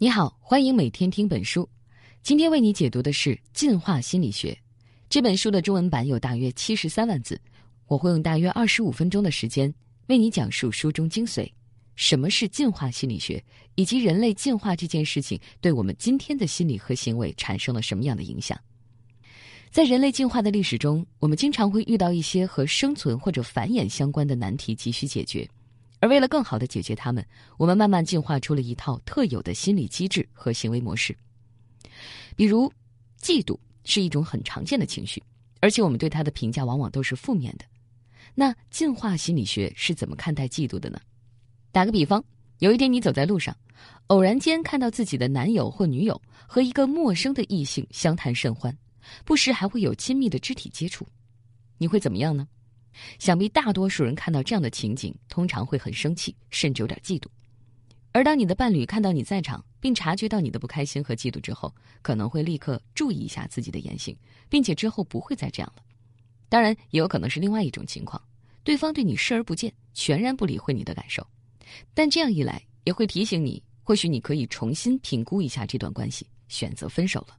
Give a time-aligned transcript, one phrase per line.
[0.00, 1.68] 你好，欢迎每天听本书。
[2.22, 4.52] 今天为你解读的是《进化心理学》
[5.10, 7.40] 这本书的中文版有大约七十三万字，
[7.88, 9.74] 我会用大约二十五分钟的时间
[10.06, 11.50] 为你讲述书中精髓：
[11.96, 18.56] 什么是进化心理学，以及人类进化这件事情对我们今天的心理和行为产生了什么样的影响。
[19.72, 25.48] 在人类进化的历史中，我们经常会遇到一些和生存或者繁衍相关的难题，急需解决。
[26.00, 27.24] 而为了更好的解决它们，
[27.56, 31.16] 我们慢慢进化出了一套特有的心理机制和行为模式。
[32.36, 32.72] 比如，
[33.20, 35.22] 嫉妒是一种很常见的情绪，
[35.60, 37.64] 而且我们对它的评价往往都是负面的。
[38.34, 41.00] 那进化心理学是怎么看待嫉妒的呢？
[41.72, 42.22] 打个比方，
[42.60, 43.56] 有一天你走在路上，
[44.06, 48.76] 偶然间看到自己的男友或女友和一个陌生的异性相谈甚欢，
[49.24, 51.04] 不时还会有亲密的肢体接触，
[51.76, 52.46] 你会怎么样呢？
[53.18, 57.26] 想必大多数人看到这样的情景，通常会很生气，甚至有点嫉妒。
[58.12, 64.16] 而当你的伴侣看到你在场，并察觉到你的不开心和嫉妒之后，可能会立刻注意一下自己的言行，
[64.48, 65.82] 并且之后不会再这样了。
[66.48, 68.20] 当然，也有可能是另外一种情况，
[68.64, 71.24] 对方对你视而不见，全然不理会你的感受。
[71.94, 77.36] 但这样一来，也会提醒你，或许你可以重新评估一下这段关系，选择分手了。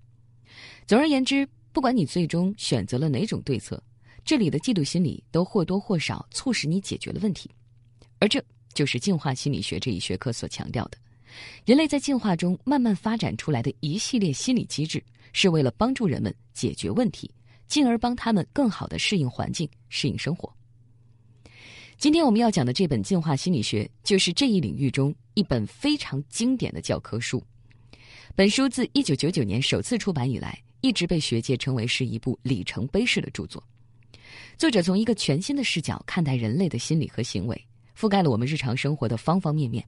[0.85, 3.83] 总而言之，不管你最终选择了哪种对策。
[4.23, 7.49] 这里的嫉妒心理都或多或少促使你解决了问题，
[8.19, 10.97] 而这就是进化心理学这一学科所强调的：
[11.65, 15.03] 人类在进化中慢慢发展出来的一系列心理机制，
[15.33, 17.29] 是为了帮助人们解决问题，
[17.67, 20.51] 进而帮他们更好的适应环境、适应生活。
[21.97, 27.43] 今天我们要讲的这本《进化心理学》就是这一领域中一本非常经典的教科书。
[28.35, 33.61] 本书自1999年首次出版以来，一直被学界称为是一部里程碑式的著作。
[34.58, 37.66] 作者从一个全新的视角看待人类的心理和行为，
[37.97, 39.83] 覆盖了我们日常生活的方方面面。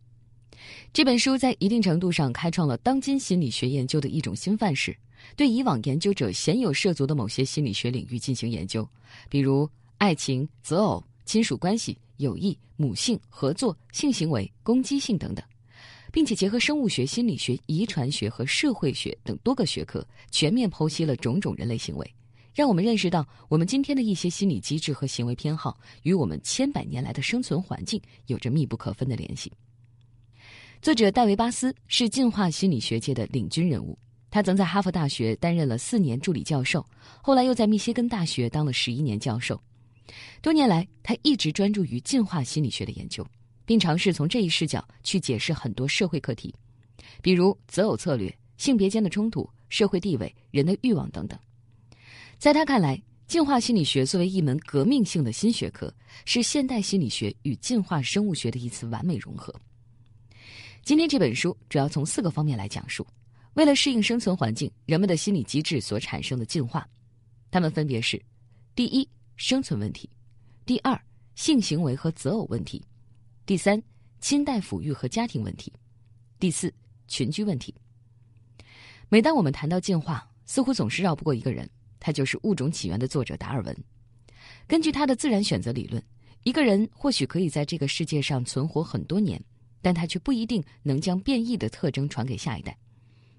[0.94, 4.96] 这本书在一定程度上开创了当今心理学研究的一种新范式，
[5.36, 8.88] 对以往研究者鲜有涉足的某些心理学领域进行研究，
[9.30, 9.68] 比如
[9.98, 15.44] 爱情、择偶、亲属关系、友谊、母性、合作、性行为、攻击性等等，
[16.12, 22.14] 并且结合生物学、心理学、遗传学和社会学等多个学科，全面剖析了种种人类行为。
[22.54, 29.52] 让我们认识到，我们今天的一些心理机制和行为偏好与我们千百年来的生存环境有着密不可分的联系。
[30.82, 33.98] 作者戴维·巴斯是进化心理学界的领军人物，
[34.30, 36.86] 他曾在哈佛大学担任了四年助理教授，
[37.22, 39.62] 后来又在密歇根大学当了十一年教授。
[40.42, 43.26] 多年来，他一直专注于进化心理学的研究，
[43.64, 46.54] 并尝试从这一视角去解释很多社会课题，
[47.22, 51.40] 比如择偶策略、性别间的冲突、社会地位、人的欲望等等。
[52.42, 55.94] 在他看来，进化心理学作为一门革命性的新学科，
[56.26, 59.54] 是现代心理学与进化生物学的一次完美融合。
[60.82, 63.06] 今天这本书主要从四个方面来讲述，
[63.54, 66.84] 为了适应生存环境，人们的心理机制所产生的进化，
[67.52, 68.20] 它们分别是：
[68.74, 70.10] 第一，生存问题；
[70.66, 71.00] 第二，
[71.36, 72.82] 性行为和择偶问题；
[73.46, 73.80] 第三，
[74.20, 75.72] 亲代抚育和家庭问题；
[76.40, 76.74] 第四，
[77.08, 77.72] 群居问题。
[79.10, 81.70] 每当我们谈到进化，似乎总是绕不过一个人。
[82.02, 83.74] 他就是《物种起源》的作者达尔文。
[84.68, 86.04] 根据他的自然选择理论，
[86.44, 89.42] 一个人或许可以在这个世界上存活很多年，
[89.82, 92.78] 但他却不一定能将变异的特征传给下一代。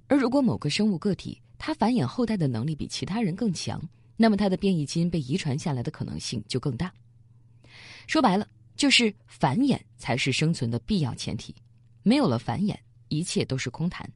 [0.07, 3.81] 而如果某个生物个体它繁衍后代的能力比其他人更强，
[4.17, 6.93] 那么它的变异基因被遗传下来的可能性就更大。
[8.07, 8.47] 说白了，
[8.77, 11.55] 就是繁衍才是生存的必要前提，
[12.03, 12.77] 没有了繁衍，
[13.09, 14.09] 一切都是空谈。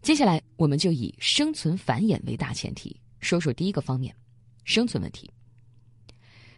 [0.00, 4.14] 接下来，我们就以生存繁衍为大前提，说说第一个方面：
[4.64, 5.30] 生存问题。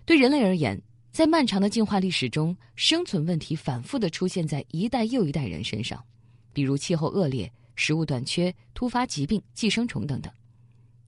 [0.05, 0.81] 对人类而言，
[1.11, 3.57] 在漫长的进化历史中，生存问题。
[3.57, 6.05] 反复的出现在一代又一代人身上，
[6.53, 10.33] 比如气候恶劣、食物短缺、突发疾病、寄生虫等等。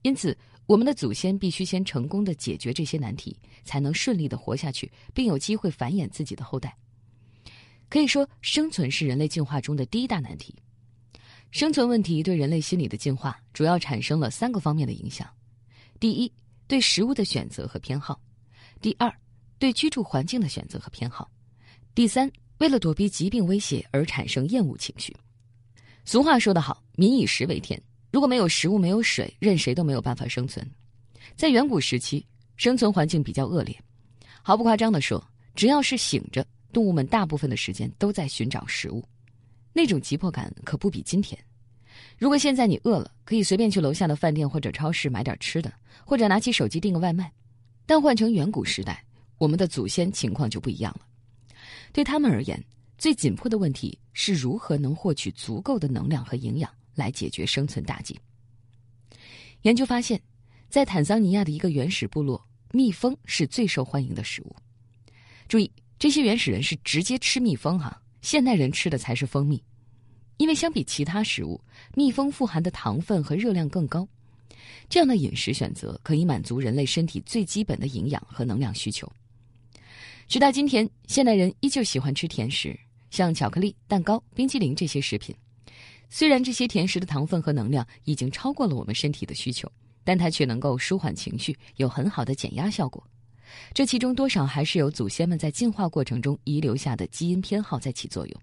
[0.01, 6.75] 因此，我们的祖先必须先成功的解决这些难题，才能顺利的活下去，并有机会繁衍自己的后代。
[7.89, 10.55] 可以说，生存是人类进化中的第一大难题。
[11.53, 15.29] 生存问题对人类心理的进化主要产生了三个方面的影响：
[15.99, 16.33] 第一，
[16.65, 18.15] 对食物的选择和偏好；
[18.81, 19.13] 第二，
[19.59, 21.29] 对居住环境的选择和偏好；
[21.93, 22.27] 第三，
[22.57, 25.15] 为了躲避疾病威胁而产生厌恶情绪。
[26.05, 27.79] 俗话说得好：“民以食为天。”
[28.11, 30.67] 如果没有食物、没有水，任谁都没有办法生存。
[31.35, 32.25] 在远古时期，
[32.57, 33.79] 生存环境比较恶劣。
[34.41, 35.23] 毫不夸张地说，
[35.53, 39.03] 只要是醒着，动物们大部分的时间都在寻找食物。
[39.73, 41.37] 那种急迫感可不比今天。
[42.17, 45.73] 如果现在你饿了，可以随便去楼下的饭店或者超市买点吃的，
[46.05, 47.31] 或者拿起手机订个外卖。
[47.85, 49.03] 但换成远古时代，
[49.37, 51.05] 我们的祖先情况就不一样了。
[51.91, 52.63] 对他们而言，
[52.97, 58.17] 最紧迫的问题是如何能获取足够的能量和营养来解决生存大计。
[59.63, 60.21] 研究发现，
[60.69, 64.55] 在坦桑尼亚的一个原始部落，蜜蜂是最受欢迎的食物。
[65.47, 69.61] 注意，这些原始人是直接吃蜜蜂哈，现代人吃的才是蜂蜜，
[70.37, 71.59] 因为相比其他食物，
[71.93, 74.07] 蜜蜂富含的糖分和热量更高。
[74.87, 79.11] 这样的饮食选择可以满足人类身体最基本的营养和能量需求。
[80.25, 82.79] 直到今天，现代人依旧喜欢吃甜食，
[83.11, 85.35] 像巧克力、蛋糕、冰激凌这些食品。
[86.09, 89.69] 虽然这些甜食的糖分和能量已经超过了我们身体的需求，
[90.05, 93.05] 但它却能够舒缓情绪，有很好的减压效果。
[93.73, 98.41] 这其中多少还是有祖先们在进化过程中遗留下的基因偏好在起作用。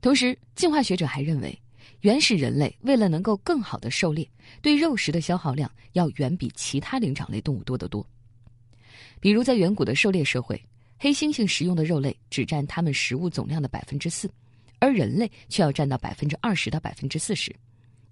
[0.00, 1.56] 同时，进化学者还认为，
[2.02, 4.28] 原始人类为了能够更好的狩猎，
[4.62, 8.06] 对肉食的消耗量要远比其他灵长类动物多得多。
[9.20, 10.62] 比如，在远古的狩猎社会，
[10.98, 14.30] 黑猩猩食用的肉类只占它们食物总量的百分之四。
[14.80, 17.52] 而人类却要占到百分之二十到百分之四十，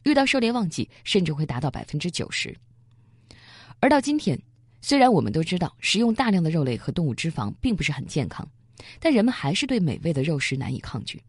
[0.02, 2.52] 遇到狩猎旺季甚至会达到百分之九十。
[3.78, 4.37] 而到今天，
[4.86, 8.48] 虽然我们都知道食用大量的肉类和动物脂肪并不是很健康，
[9.00, 11.20] 但人们还是对美味的肉食难以抗拒。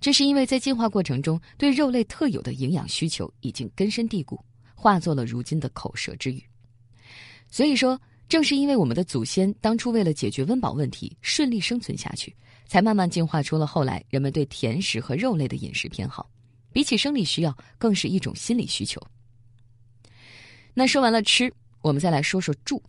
[0.00, 4.36] 这是因为在进化过程中，对肉类特有的营养需求已经根深蒂固，
[4.74, 6.42] 化作了如今的口舌之欲。
[7.48, 7.96] 所以说，
[8.28, 12.34] 正是因为我们的祖先当初为了解决温饱问题，顺利生存下去。
[12.66, 16.28] 才慢慢进化出了后来人们对甜食和肉类的饮食偏好，
[16.72, 19.00] 比起生理需要，更是一种心理需求。
[20.74, 21.52] 那说完了吃，
[21.82, 22.82] 我们再来说说住。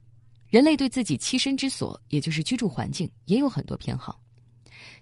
[0.50, 4.22] 人类对自己栖身之所，也就是居住环境，也有很多偏好。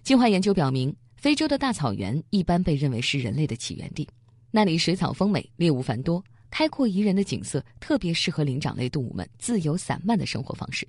[0.02, 4.08] 进化研究表明，非洲的大草原一般被认为是人类的起源地，
[4.50, 10.88] 那里水草丰美，猎物繁多，开阔宜人的景色，特别适合灵长类动物们自由散漫的生活方式。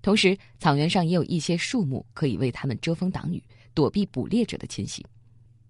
[0.00, 3.42] 同时，草原上也有一些树木可以为它们遮风挡雨，
[3.74, 5.04] 躲避捕猎者的侵袭。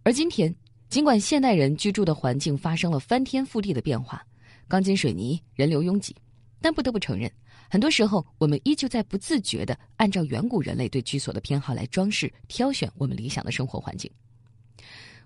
[0.02, 0.54] 而今天，
[0.90, 4.22] 尽管现代人居住的环境发生了翻天覆地的变化，
[4.68, 6.14] 钢筋水泥、人流拥挤，
[6.60, 7.30] 但不得不承认，
[7.68, 14.10] 很多时候我们依旧在不自觉地按照远古人类对居所的偏好来装饰、挑选我们理想的生活环境。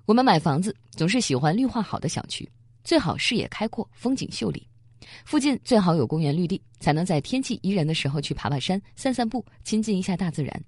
[0.06, 2.48] 我们买房子总是喜欢绿化好的小区，
[2.84, 4.66] 最好视野开阔、风景秀丽。
[5.24, 10.64] 附近最好有公园绿地，才能在天气宜人的时候去爬爬山、散散步，亲近一下大自然。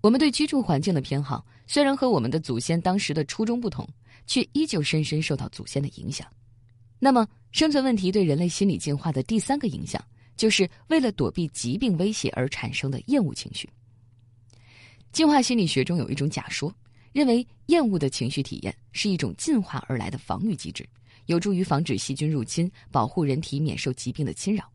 [0.00, 3.88] 我们对居住环境的偏好，虽然和我们的祖先当时的初衷不同，
[4.26, 6.26] 却依旧深深受到祖先的影响。
[6.98, 10.02] 那么，生存问题对人类心理进化的第三个影响，
[10.36, 13.68] 就是为了躲避疾病威胁而产生的厌恶情绪。
[15.12, 16.74] 进化心理学中有一种假说，
[17.12, 20.86] 认为厌恶的情绪体验是一种进化而来的防御机制。
[21.26, 24.70] 有助于防止细菌入侵，保护人体免受疾病的侵扰。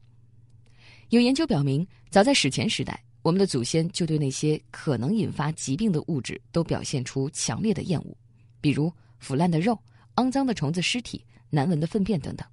[1.09, 8.17] 有研究表明，早在史前时代，我们的祖先就对那些可能引发疾病的物质都表现出强烈的厌恶，
[8.59, 9.79] 比如腐烂的肉、
[10.15, 12.47] 肮脏的虫子尸体、难闻的粪便等等。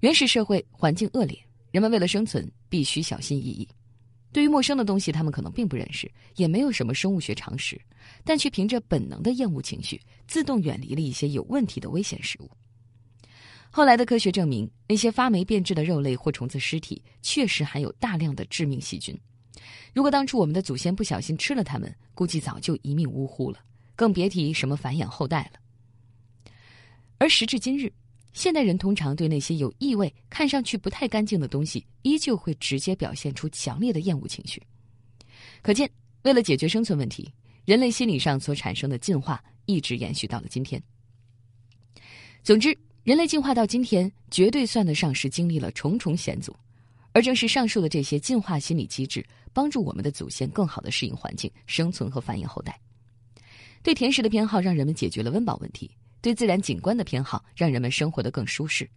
[0.00, 3.66] 原始社会环境恶劣，人们为了生存必须小心翼翼。
[4.32, 7.80] 对于陌生的东西，他们可能并不认识，也没有什么生物学常识，
[8.22, 9.98] 但却凭着本能的厌恶情绪，
[10.28, 12.50] 自动远离了一些有问题的危险食物。
[13.70, 19.18] 后来的科学证明，那些发霉变质的肉类或虫子尸体确实含有大量的致命细菌。
[19.94, 23.58] 如果当初我们的祖先不小心吃了它们，估计早就一命呜呼了，
[23.94, 25.60] 更别提什么繁衍后代了。
[27.18, 27.92] 而时至今日，
[28.32, 34.62] 现代人通常对那些有异味、看上去不太干净的东西，依旧会直接表现出强烈的厌恶情绪。
[35.62, 35.90] 可见，
[36.22, 37.32] 为了解决生存问题，
[37.64, 40.82] 人类心理上所产生的进化一直延续到了今天。
[42.42, 42.76] 总之。
[43.06, 46.52] 人类进化到今天，绝对算得上是经历了重重险阻，
[47.12, 52.76] 而正是上述的这些进化心理机制，帮助我们的祖先更好的适应环境、生存和繁衍后代。
[53.80, 55.88] 对甜食的偏好让人们解决了温饱问题，
[56.20, 58.88] 对自然景观的偏好让人们生活得更舒适，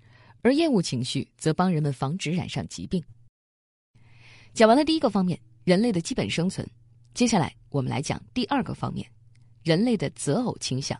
[0.42, 3.04] 而厌恶情绪则帮人们防止染上疾病。
[4.54, 6.68] 讲完了第一个方面，人类的基本生存，
[7.14, 9.08] 接下来我们来讲第二个方面，
[9.64, 11.00] 人类的择偶倾向。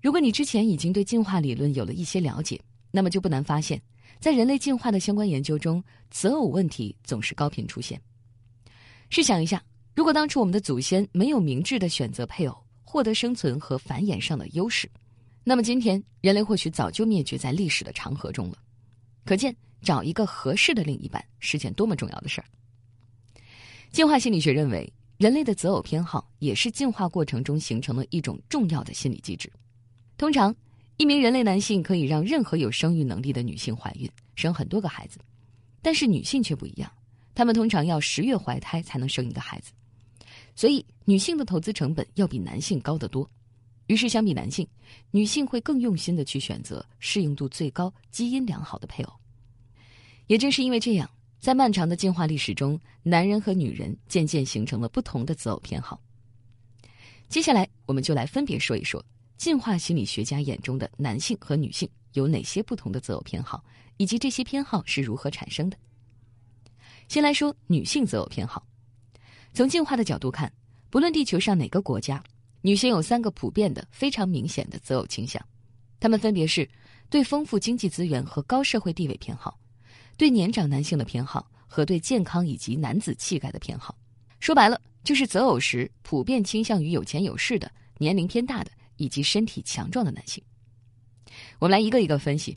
[0.00, 3.80] 如果你之前已经对进化理论有了一些了解，那么就不难发现，
[4.18, 8.00] 在人类进化的相关研究中，择偶问题总是高频出现。
[9.10, 9.62] 试想一下，
[9.94, 12.61] 如果当初我们的祖先没有明智的选择配偶，
[12.92, 14.86] 获得生存和繁衍上的优势，
[15.44, 18.58] 那么今天人类或许早就灭绝在历史的长河中了。
[19.24, 22.44] 可见，找一个合适的另一半是件多么重要的事儿。
[23.92, 29.50] 进化心理学认为，人类的择偶偏好也是进化过程中形成的一种重要的心理机制。
[30.18, 30.54] 通常，
[30.98, 35.18] 一名人类男性可以让任何有生育能力的女性怀孕，生很多个孩子，
[35.80, 36.92] 但是女性却不一样，
[37.34, 39.72] 她们通常要十月怀胎才能生一个孩子。
[40.54, 43.28] 所以女性的投资成本要比男性高得多。
[43.88, 44.66] 于是，相比男性，
[45.10, 49.12] 女性会更用心的去选择适应度最高、基因良好的配偶。
[50.28, 56.00] 也正是因为这样，在漫长的进化历史中，男人和女人渐渐形成了不同的择偶偏好。
[57.28, 59.04] 接下来，我们就来分别说一说
[59.36, 63.62] 进化心理学家眼中的男性和女性有哪些不同的择偶偏好，
[63.96, 65.76] 以及这些偏好是如何产生的。
[67.08, 68.64] 先来说女性择偶偏好，
[69.54, 70.50] 从进化的角度看，
[70.88, 72.22] 不论地球上哪个国家。
[72.64, 75.44] 女性有三个普遍的、非常明显的择偶倾向，
[75.98, 76.68] 她们分别是：
[77.10, 79.58] 对丰富经济资源和高社会地位偏好，
[80.16, 83.98] 对年长男性的偏好和对健康以及男子气概的偏好。
[84.38, 87.68] 说白了，就是择偶时普遍倾向于有钱有势的、
[87.98, 90.42] 年龄偏大的以及身体强壮的男性。
[91.58, 92.56] 我们来一个一个分析。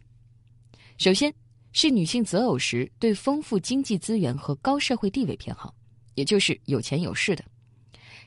[1.00, 1.34] 首先
[1.74, 5.74] 是女性择偶时对丰富经济资源和高社会地位偏好，
[6.15, 7.45] 也就是有钱有势的。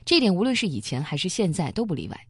[0.05, 2.27] 这点无论是以前还是现在都不例外。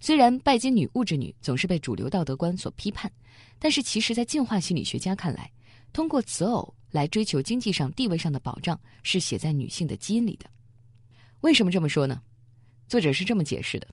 [0.00, 3.10] 虽然拜金女、物质女总是被主流道德观所批判，
[3.58, 5.50] 但是其实，在进化心理学家看来，
[5.92, 10.48] 通过择偶来追求经济上、地位上的保障，是写在女性的基因里的。
[11.40, 12.22] 为什么这么说呢？
[12.86, 13.88] 作者是这么解释的：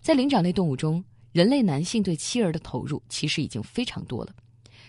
[0.00, 4.34] 在灵长类动物中，人类男性对妻儿的投入其实已经非常多了，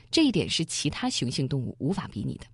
[0.10, 2.48] 这一点是其他雄性动物无法比拟的。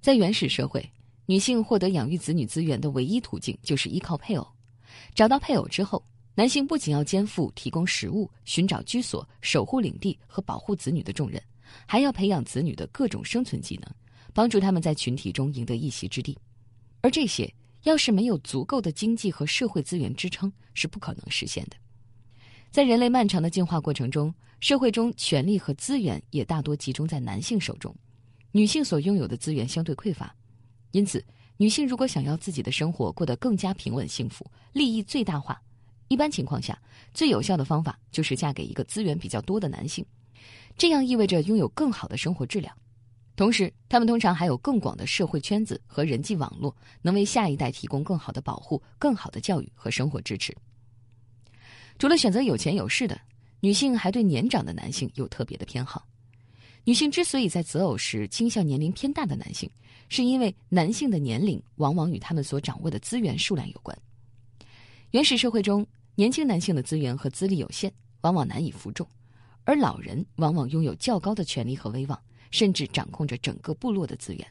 [0.00, 0.88] 在原始社会。
[1.26, 4.46] 女性获得养育子女资源的唯一途径就是依靠配偶。
[5.14, 6.02] 找到配偶之后，
[6.34, 11.42] 男性不仅要肩负提供食物、寻找居所、守护领地和保护子女的重任，
[11.86, 13.90] 还要培养子女的各种生存技能，
[14.32, 16.38] 帮助他们在群体中赢得一席之地。
[17.00, 17.52] 而这些
[17.82, 21.76] 要是没有足够的经济和社会资源支撑，是不可能实现的。
[22.70, 27.94] 在人类漫长的进化过程中，社会中权力和资源也大多集中在男性手中，
[28.52, 30.34] 女性所拥有的资源相对匮乏。
[30.96, 31.22] 因此，
[31.58, 35.60] 女性如果想要自己的生活过得更加平稳幸福，利益最大化，
[36.08, 36.80] 一般情况下，
[37.12, 40.02] 最有效的方法就是嫁给一个资源比较多的男性。
[40.78, 42.74] 这样意味着拥有更好的生活质量，
[43.36, 50.56] 同时，他们通常还有更广的社会圈子和人际网络，能为下一代提供更好的保护、更好的教育和生活支持。
[51.98, 53.20] 除了选择有钱有势的
[53.60, 56.06] 女性，还对年长的男性有特别的偏好。
[56.86, 59.68] 女性之所以在择偶时倾向年龄偏大的男性，
[60.08, 63.98] 是因为男性的年龄往往与他们所掌握的资源数量有关。
[65.10, 69.04] 原始社会中，年轻男性的资源和资历有限，往往难以服众；
[69.64, 72.16] 而老人往往拥有较高的权力和威望，
[72.52, 74.46] 甚至掌控着整个部落的资源。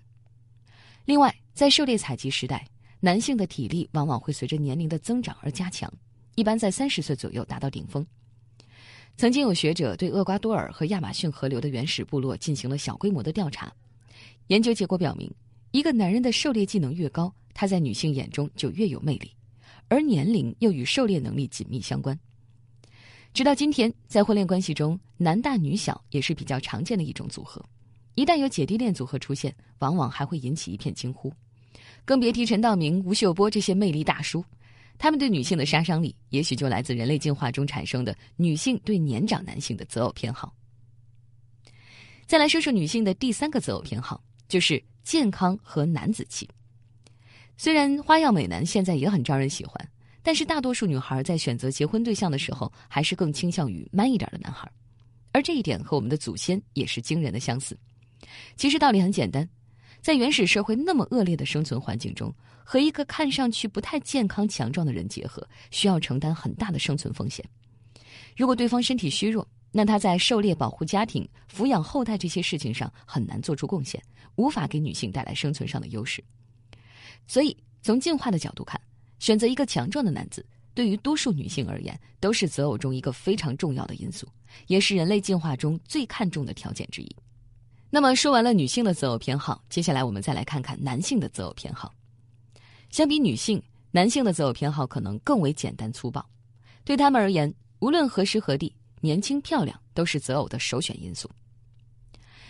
[1.06, 2.68] 另外，在狩猎采集时代，
[3.00, 5.90] 男性的体力往往会随着年龄的增长而加强，
[6.36, 8.06] 一般在三十岁左右达到顶峰。
[9.18, 13.74] 曾经有学者对厄瓜多尔和亚马逊河流的原始部落进行了小规模的调查，
[14.48, 15.34] 研究结果表明，
[15.72, 19.32] 一个男人的狩猎技能越高，他在女性眼中就越有魅力，
[19.88, 22.20] 而年龄又与狩猎能力紧密相关。
[23.34, 27.64] 直到今天，在婚恋关系中，男大女小也是比较常见的一种组合。
[28.16, 31.32] 一旦有姐弟恋组合出现，往往还会引起一片惊呼，
[32.04, 34.44] 更别提陈道明、吴秀波这些魅力大叔。
[34.98, 40.54] 他们对女性的杀伤力，也许就来自人类进化中产生的女性对年长男性的择偶偏好。
[42.26, 46.50] 再来说说女性的第三个择偶偏好，就是健康和男子气。
[47.58, 49.90] 虽然花样美男现在也很招人喜欢，
[50.24, 54.70] 但是大多数女孩在选择结婚对象的时候，还是更倾向于 man 一点的男孩。
[55.32, 57.78] 而这一点和我们的祖先也是惊人的相似。
[58.56, 59.48] 其实道理很简单。
[60.06, 62.32] 在原始社会那么恶劣的生存环境中，
[62.64, 67.44] 和一个看上去不太健康、强壮的人结合，需要承担很大的生存风险。
[68.38, 74.00] 如果对方身体虚弱，那他在狩猎、保护家庭、抚养后代这些事情上很难做出贡献，
[74.36, 76.24] 无法给女性带来生存上的优势。
[77.26, 78.80] 所以，从进化的角度看，
[79.18, 80.46] 选择一个强壮的男子，
[80.76, 84.28] 对于多数女性而言，都是择偶中一个非常重要的因素，
[84.68, 87.16] 也是人类进化中最看重的条件之一。
[87.96, 91.96] 那么说完了女性的择偶偏好，接下来我们再来看看男性的择偶偏好。
[92.90, 96.30] 相比女性，男性的择偶偏好可能更为简单粗暴。
[96.84, 101.32] 对他们而言，无论何时何地，年轻漂亮都是择偶的首选因素。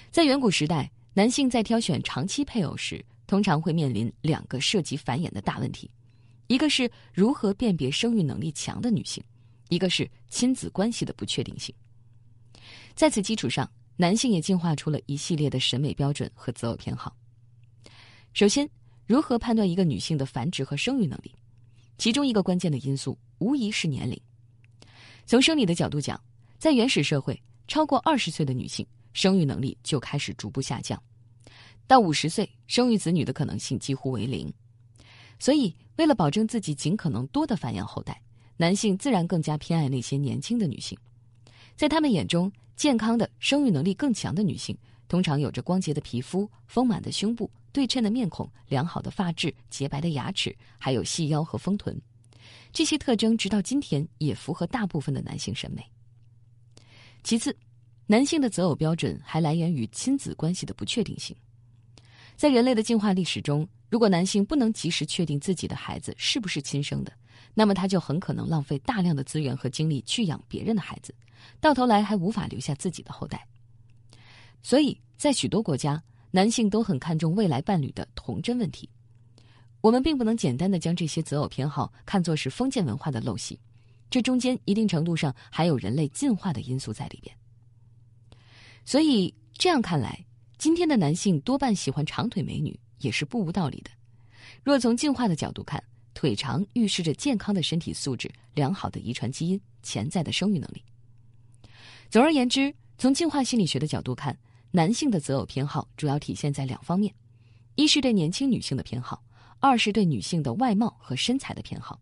[0.10, 5.88] 在远古时代，男性在挑选长期配偶时，通常会面临两个涉及繁衍的大问题：
[6.48, 9.24] 一个是如何辨别生育能力强的女性，
[9.70, 11.72] 一个是亲子关系的不确定性。
[12.96, 13.70] 在此基础上。
[13.98, 17.16] 男性也进化出了一系列的审美标准和择偶偏好。
[18.34, 18.70] 首先，
[19.08, 21.34] 如何判断一个女性的繁殖和生育能力？
[21.98, 24.20] 其中一个关键的因素无疑是年龄。
[25.26, 26.20] 从生理的角度讲，
[26.60, 31.02] 在原始社会，超过二十岁的女性生育能力就开始逐步下降，
[31.88, 34.54] 到五十岁，生育子女的可能性几乎为零。
[35.40, 38.22] 所以，为了保证自己尽可能多的繁衍后代，
[38.58, 40.98] 男性自然更加偏爱那些年轻的女性。
[41.78, 44.78] 在他们眼中，健康的、生育能力更强的女性，
[45.08, 52.00] 通常有着光洁的皮肤、丰满的胸部、对称的面孔、良好的发质、洁白的牙齿，还有细腰和丰臀。
[52.72, 55.84] 这些特征直到今天也符合大部分的男性审美。
[57.24, 57.56] 其次，
[58.06, 61.36] 男性的择偶标准还来源于亲子关系的不确定性。
[62.36, 67.14] 在人类的进化历史中，如果男性不能及时确定自己的孩子是不是亲生的，
[67.54, 71.16] 那么他就很可能浪费大量的资源和精力去养别人的孩子，
[71.60, 73.48] 到头来还无法留下自己的后代。
[74.62, 76.02] 所以在许多国家，
[76.32, 78.90] 男性都很看重未来伴侣的童真问题。
[79.82, 83.60] 我们并不能简单的将这些择偶偏好看作是封建文化的陋习，
[84.10, 87.36] 这中间一定程度上还有人类进化的因素在里边。
[88.84, 90.26] 所以这样看来，
[90.58, 93.92] 今天的男性多半喜欢长腿美女也是不无道理的。
[94.64, 95.84] 若从进化的角度看，
[96.16, 100.84] 腿长预示着健康的身体素质、良好的遗传基因、潜在的生育能力。
[102.16, 104.40] 总而言之，从进化心理学的角度看，
[104.72, 107.14] 男性的择偶偏好主要体现在两方面：
[107.76, 109.22] 一是对年轻女性的偏好。
[109.60, 112.00] 二是对女性的外貌和身材的偏好。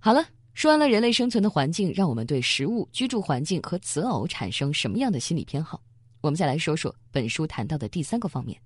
[0.00, 5.80] 好了，说完了人类生存的环境，让我们对食物、居住环境和择偶产生什么样的心理偏好？
[6.20, 8.60] 我们再来说说本书谈到的第三个方面：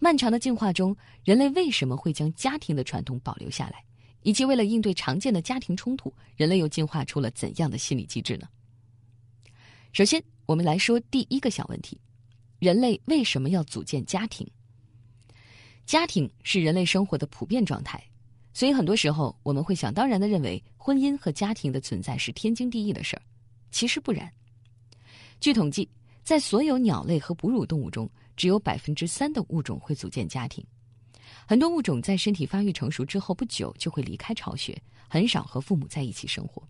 [0.00, 3.80] 漫长的进化中，人类为什么会将家庭的传统保留下来？
[4.24, 8.48] 以及为了应对常见的家庭冲突，人类又进化出了怎样的心理机制呢？
[9.92, 11.98] 首先，我们来说第一个小问题：
[12.58, 14.46] 人类为什么要组建家庭？
[15.86, 18.02] 家庭是人类生活的普遍状态，
[18.52, 23.22] 所以很多时候我们会想当然的认为婚姻和家庭的存在是天经地义的事儿。
[23.70, 24.30] 其实不然。
[25.40, 25.88] 据统计，
[26.22, 30.64] 在所有鸟类和哺乳动物中，只有百分之三的物种会组建家庭。
[31.46, 36.62] 很多物种在身体发育成熟之后不久就会离开巢穴，很少和父母在一起生活。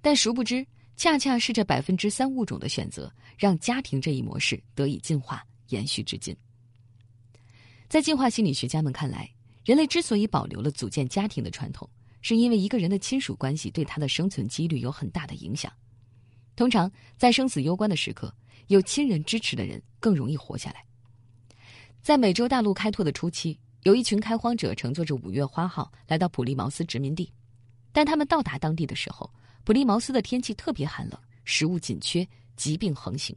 [0.00, 0.66] 但殊不知，
[0.96, 6.34] 恰恰是这百分之三物种的选择，让家庭这一模式得以进化延续至今。
[7.88, 9.30] 在进化心理学家们看来，
[9.64, 11.88] 人类之所以保留了组建家庭的传统，
[12.22, 15.72] 是因为一个人的亲属关系对他的生存几率有很大的影响。
[16.56, 18.32] 通常在生死攸关的时刻，
[18.68, 20.84] 有亲人支持的人更容易活下来。
[22.02, 27.32] 在美洲大陆开拓的初期，有一群开荒者乘坐着五月花号来到普利茅斯殖民地，
[27.92, 29.28] 但他们到达当地的时候，
[29.64, 33.36] 普利茅斯的天气特别寒冷，食物紧缺，疾病横行。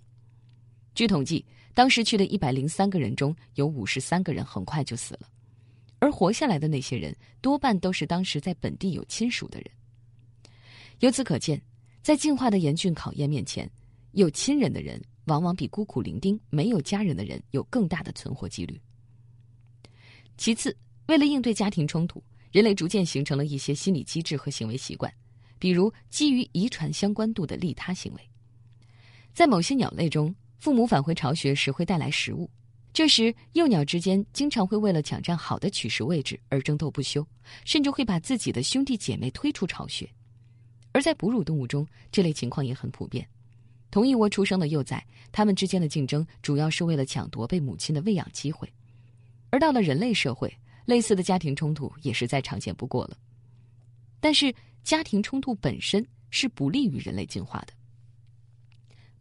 [0.93, 1.43] 据统计。
[1.73, 5.29] 当时去的一百零三个人中有五十三个人很快就死了，
[5.99, 9.69] 而活下来的那些人多半都是当时在本地有亲属的人。
[11.01, 11.61] 由此可见，
[12.01, 13.69] 在进化的严峻考验面前，
[14.13, 18.81] 有亲人的人往往比孤苦伶仃、没有家人的人有更大的存活几率。
[20.35, 25.13] 其次，为了应对家庭冲突，人类逐渐形成了一些心理机制和行为习惯，
[25.59, 28.29] 比如基于遗传相关度的利他行为，
[29.33, 30.33] 在某些鸟类中。
[30.59, 32.49] 父母返回巢穴时会带来食物，
[32.91, 37.25] 这时幼鸟之间经常会为了抢占好的取食位置而争斗不休，
[37.63, 40.09] 甚至会把自己的兄弟姐妹推出巢穴。
[40.93, 43.25] 而在哺乳动物中，这类情况也很普遍。
[43.91, 48.67] 同一窝出生的幼崽，它们之间的竞争主要是为了抢夺被母亲的喂养机会。
[49.51, 50.51] 而到了人类社会，
[50.85, 53.15] 类似的家庭冲突也是再常见不过了。
[54.19, 54.51] 但是，
[54.87, 57.73] 家庭冲突本身是不利于人类进化的。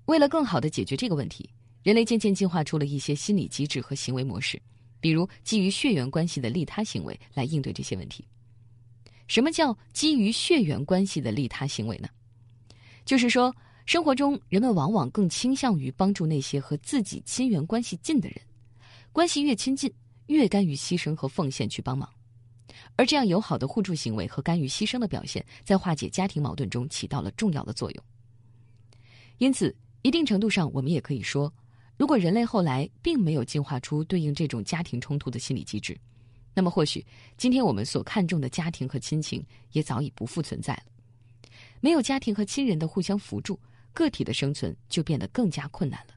[0.04, 1.50] 为了更好的解决这个问题，
[1.82, 4.62] 人类渐渐进化出了一些心理机制和行为模式，
[5.00, 8.24] 比如基于血缘关系的利他行为来应对这些问题。
[9.26, 12.08] 什么叫基于血缘关系的利他行为呢？
[13.04, 13.52] 就是说，
[13.86, 18.40] 生活中人们往往更倾向于帮助那些和自己亲缘关系近的人，
[19.10, 19.92] 关系越亲近，
[20.26, 22.08] 越甘于牺牲和奉献去帮忙，
[22.96, 28.04] 而这样友好的互助行为和甘于牺牲的表现，在化解家庭矛盾中起到了重要的作用。
[29.38, 29.74] 因此。
[30.02, 31.52] 一定程度上，我们也可以说，
[31.96, 35.98] 如果人类后来并没有进化出对应这种家庭冲突的心理机制，
[36.54, 37.04] 那么或许
[37.36, 40.82] 今天我们所看重的家庭和亲情也早已不复存在了。
[41.80, 43.58] 没有家庭和亲人的互相扶助，
[43.92, 46.14] 个体的生存就变得更加困难了。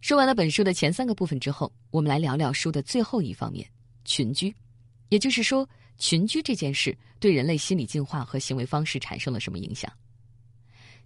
[0.00, 3.68] 说完了本书的前三个部分之后，我们来聊聊书的最后一方面——
[4.06, 4.54] 群居。
[5.08, 5.68] 也就是说，
[5.98, 9.92] 群居这件事对人类心理进化和行为方式产生了什么影响？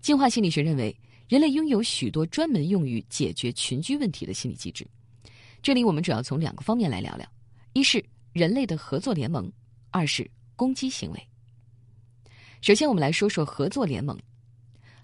[0.00, 0.96] 进化心理学认为。
[1.28, 4.86] 人类拥有许多专门用于解决群居问题的心理机制。
[5.62, 7.26] 这里我们主要从两个方面来聊聊：
[7.72, 9.50] 一是人类的合作联盟，
[9.90, 11.28] 二是攻击行为。
[12.60, 14.18] 首先，我们来说说合作联盟。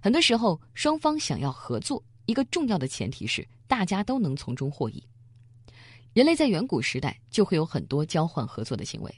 [0.00, 5.02] 很多时候，双方想要合作，一个重要的前提是大家都能从中获益。
[6.12, 9.14] 人类在远古时代就会有很多交换合作的行为，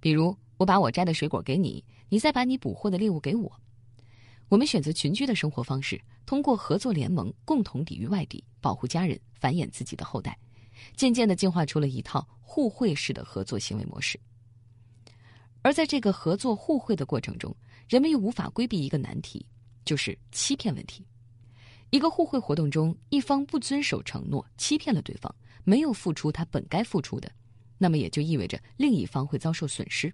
[0.00, 3.52] 比如我把我摘的水果给你，你再把你捕获的猎物给我。
[4.48, 10.38] 我们选择群居的生活方式，通过合作联盟共同抵御外敌，保护家人，繁衍自己的后代，
[10.96, 14.18] 渐渐的进化出了一套互惠式的合作行为模式。
[15.60, 17.54] 而在这个合作互惠的过程中，
[17.88, 19.44] 人们又无法规避一个难题，
[19.84, 21.04] 就是欺骗问题。
[21.90, 25.34] 一个互惠活动中，一方不遵守承诺，欺骗了对方，
[25.68, 27.30] 没有付出他本该付出的，
[27.76, 30.10] 那么也就意味着另一方会遭受损失。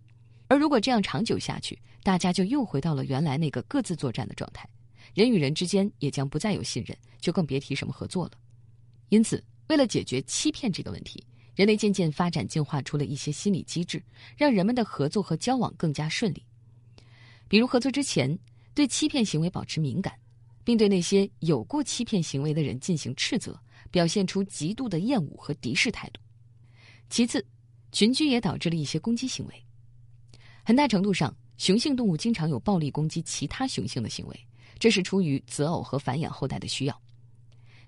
[0.49, 4.69] 而如果这样长久下去，大家就又回到了原来那个各自作战的状态，
[5.15, 8.33] 人与人之间也将不再有信任，就更别提什么合作了。
[9.11, 14.03] 因此，为了解决欺骗这个问题，人类渐渐发展进化出了一些心理机制，
[14.37, 16.45] 让人们的合作和交往更加顺利。
[17.47, 18.37] 比如，合作之前
[18.75, 20.13] 对欺骗行为保持敏感，
[20.65, 23.57] 并对那些有过欺骗行为的人进行斥责，
[23.91, 26.21] 表现出极度的厌恶和敌视态度。
[27.11, 27.45] 其次，
[27.93, 29.65] 群居也导致了一些攻击行为。
[30.65, 34.47] 很大程度上，雄性动物经常有暴力攻击其他雄性的行为，
[34.79, 37.03] 这是出于择偶和繁衍后代的需要。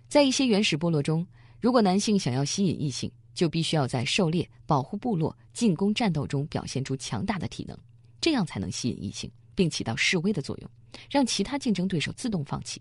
[0.08, 1.26] 在一些原始部落中，
[1.60, 7.76] 如果男性想要吸引异性，就必须要在狩猎、保护部落、进攻战斗中表现出强大的体能，
[8.20, 10.70] 这样才能吸引异性，并起到示威的作用，
[11.10, 12.80] 让其他竞争对手自动放弃。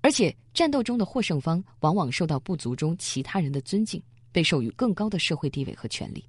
[0.00, 6.24] 而且，战斗中的获胜方往往受到部族中其他人的尊敬，被授予更高的社会地位和权利。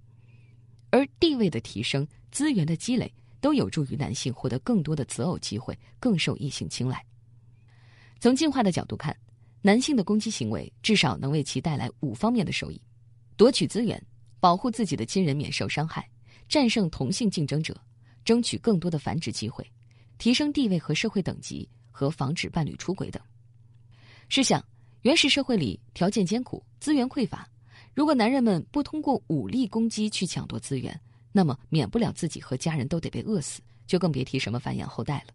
[0.89, 7.05] 而地位的提升、资源的积累，都有助于男性获得更多的择偶机会，更受异性青睐。
[8.19, 9.15] 从进化的角度看，
[9.61, 12.81] 男性的攻击行为至少能为其带来五方面的收益：
[13.35, 14.01] 夺取资源、
[14.39, 16.09] 保护自己的亲人免受伤害、
[16.49, 17.79] 战胜同性竞争者、
[18.25, 19.63] 争取更多的繁殖机会、
[20.17, 23.21] 提升地位和社会等级和防止伴侣出轨等。
[24.29, 24.63] 试想，
[25.03, 27.47] 原始社会里条件艰苦、资源匮乏。
[27.93, 30.99] 如果男人们不通过武力攻击去抢夺资源，
[31.31, 35.33] 那么免不了自己和家人都得被饿死，就更别提什么繁衍后代了。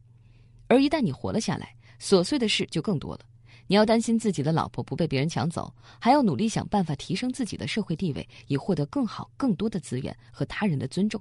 [0.68, 3.20] 而一旦你活了下来，琐碎的事就更多了。
[3.66, 11.20] 你要担心自己的老婆不被别人抢走，还要努力想办法提升自己的社会地位，以获得更好、更多的资源和他人的尊重。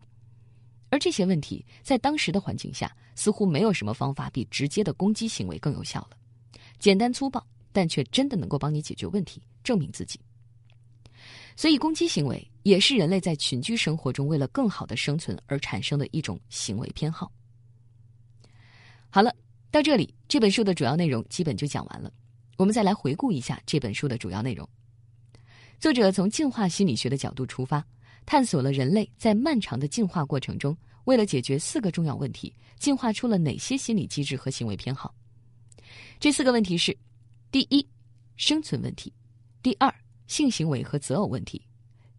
[0.90, 6.18] 而这些问题在当时的环境下，似乎没有什么方法比直接的攻击行为更有效了。
[6.80, 10.20] 简单粗暴，但却真的能够帮你解决问题，证明自己。
[11.56, 17.32] 所以，攻击行为也是人类在群居生活中为了更好的生存而产生的一种行为偏好。
[19.10, 19.36] 好了，
[19.70, 22.12] 到这里，这本书的主要内容基本就讲完了。
[22.58, 24.68] 我们再来回顾一下这本书的主要内容。
[25.80, 27.86] 作者从进化心理学的角度出发，
[28.26, 35.14] 探索了人类在漫长的进化过程中，为了解决四个重要问题，进化出了哪些心理机制和行为偏好。
[36.20, 36.96] 这四个问题是：
[37.52, 37.86] 第一，
[38.38, 39.12] 生存问题；
[39.62, 39.94] 第二，
[40.26, 41.62] 性行为和择偶问题，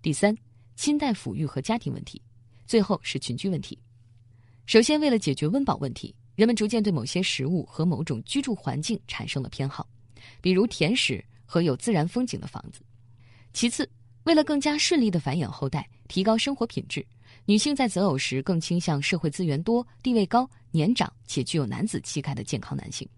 [0.02, 0.36] 第三，
[0.76, 2.20] 亲代抚育和家庭问题，
[2.66, 3.78] 最后是群居问题。
[4.66, 9.88] 首先，为了解决温饱问题，人们逐渐对某些食物和某种居住环境产生了偏好，
[10.42, 12.82] 比如甜食和有自然风景的房子。
[13.54, 13.88] 其次，
[14.24, 17.02] 为了更加顺利的繁衍后代，提高生活品质，
[17.46, 23.08] 女性在择偶时更倾向社会资源多、地位高、年长且具有男子气概的健康男性，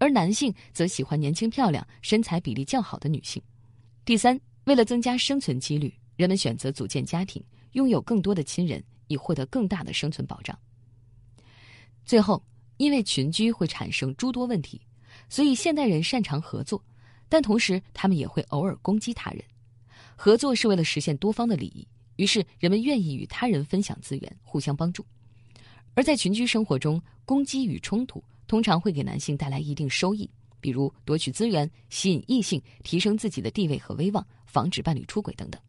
[0.00, 3.40] 而男性则喜欢年轻漂亮、身材比例较好的女性。
[4.06, 10.58] 第三，为了增加生存几率，人们选择组建家庭，拥有更多的亲人，以获得更大的生存保障。
[12.02, 12.42] 最后，
[12.78, 14.80] 因为群居会产生诸多问题，
[15.28, 16.82] 所以现代人擅长合作，
[17.28, 19.44] 但同时他们也会偶尔攻击他人。
[20.16, 21.86] 合作是为了实现多方的利益，
[22.16, 25.04] 于是人们愿意与他人分享资源，互相帮助。
[25.94, 30.28] 而在群居生活中，攻击与冲突通常会给男性带来一定收益。
[30.60, 35.62] 比如夺取资源、吸引异性、提升自己的地位和威望、防止伴侣出轨等等。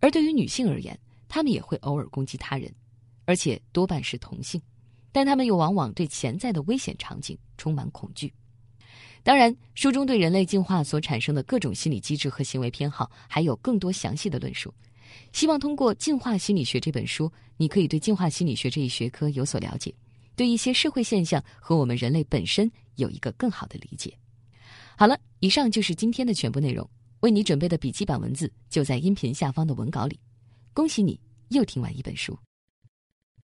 [0.00, 2.74] 而对于女性而言，她们也会偶尔攻击他人，
[3.24, 4.60] 而且多半是同性，
[5.12, 8.34] 但她们又往往对潜在的危险场景充满恐惧。
[9.22, 14.74] 当然，书中对人类进化所产生的各种心理机制和行为偏好还有更多详细的论述。
[15.32, 19.94] 希望通过《进化心理学》这本书，你可以对进化心理学这一学科有所了解，
[20.36, 24.16] 对一些社会现象和我们人类本身有一个更好的理解。
[24.96, 26.88] 好了，以上就是今天的全部内容。
[27.20, 30.20] 为你准备的笔记本文字就在音频下方的文稿里。
[30.74, 31.18] 恭喜你
[31.48, 32.38] 又听完一本书。